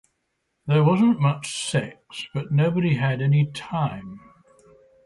There 0.65 0.83
wasn't 0.83 1.19
much 1.19 1.55
sex, 1.69 2.25
but 2.33 2.51
nobody 2.51 2.95
had 2.95 3.21
any 3.21 3.51
time. 3.51 4.19